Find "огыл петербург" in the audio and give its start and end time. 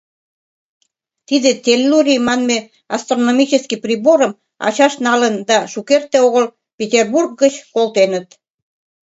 6.27-7.31